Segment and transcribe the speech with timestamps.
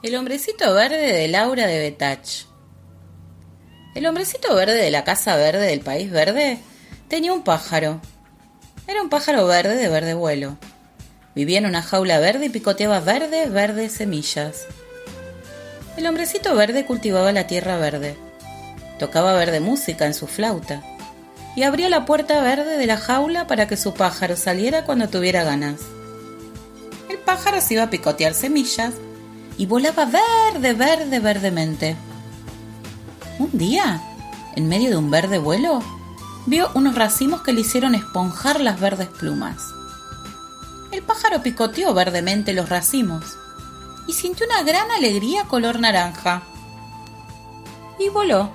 [0.00, 2.46] El hombrecito verde de Laura de Betach.
[3.96, 6.60] El hombrecito verde de la casa verde del país verde
[7.08, 8.00] tenía un pájaro.
[8.86, 10.56] Era un pájaro verde de verde vuelo.
[11.34, 14.66] Vivía en una jaula verde y picoteaba verdes, verdes semillas.
[15.96, 18.16] El hombrecito verde cultivaba la tierra verde.
[19.00, 20.80] Tocaba verde música en su flauta.
[21.56, 25.42] Y abría la puerta verde de la jaula para que su pájaro saliera cuando tuviera
[25.42, 25.80] ganas.
[27.10, 28.92] El pájaro se iba a picotear semillas
[29.58, 31.96] y volaba verde, verde, verdemente.
[33.40, 34.00] Un día,
[34.54, 35.82] en medio de un verde vuelo,
[36.46, 39.60] vio unos racimos que le hicieron esponjar las verdes plumas.
[40.92, 43.36] El pájaro picoteó verdemente los racimos
[44.06, 46.42] y sintió una gran alegría color naranja.
[47.98, 48.50] Y voló,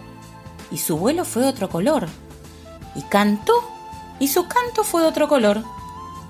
[0.72, 2.08] y su vuelo fue otro color.
[2.96, 3.54] Y cantó,
[4.20, 5.64] y su canto fue otro color.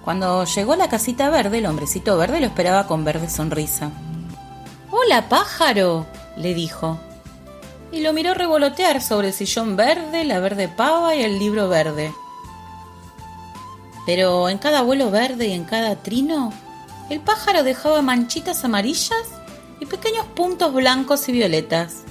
[0.04, 3.92] Cuando llegó a la casita verde, el hombrecito verde lo esperaba con verde sonrisa.
[4.96, 6.06] Hola, pájaro,
[6.38, 7.00] le dijo.
[7.92, 12.14] Y lo miró revolotear sobre el sillón verde, la verde pava y el libro verde.
[14.06, 16.54] Pero en cada vuelo verde y en cada trino,
[17.10, 19.32] el pájaro dejaba manchitas amarillas
[19.80, 22.04] y pequeños puntos blancos y violetas.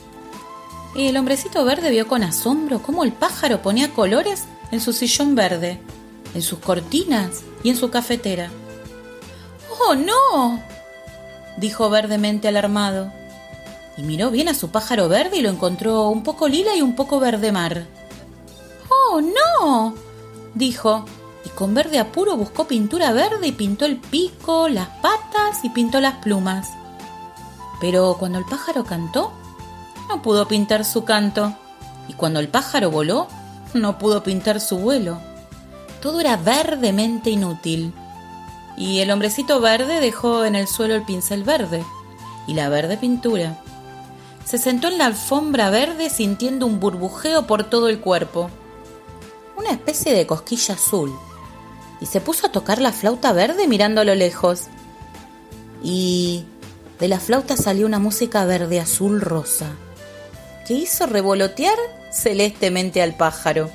[0.97, 5.37] Y el hombrecito verde vio con asombro cómo el pájaro ponía colores en su sillón
[5.37, 5.81] verde,
[6.35, 8.51] en sus cortinas y en su cafetera.
[9.71, 10.72] ¡Oh, no!
[11.57, 13.13] Dijo verdemente alarmado,
[13.97, 16.95] y miró bien a su pájaro verde y lo encontró un poco lila y un
[16.95, 17.87] poco verde mar.
[18.89, 19.95] ¡Oh, no!
[20.55, 21.05] dijo,
[21.45, 26.01] y con verde apuro buscó pintura verde y pintó el pico, las patas y pintó
[26.01, 26.71] las plumas.
[27.81, 29.33] Pero cuando el pájaro cantó,
[30.09, 31.55] no pudo pintar su canto,
[32.09, 33.29] y cuando el pájaro voló,
[33.75, 35.19] no pudo pintar su vuelo.
[36.01, 37.93] Todo era verdemente inútil
[38.77, 41.85] y el hombrecito verde dejó en el suelo el pincel verde
[42.47, 43.59] y la verde pintura.
[44.45, 48.51] Se sentó en la alfombra verde sintiendo un burbujeo por todo el cuerpo,
[49.57, 51.13] una especie de cosquilla azul,
[52.01, 54.65] y se puso a tocar la flauta verde mirando a lo lejos.
[55.85, 56.45] Y
[56.99, 59.71] de la flauta salió una música verde azul rosa,
[60.67, 61.77] que hizo revolotear
[62.13, 63.71] celestemente al pájaro.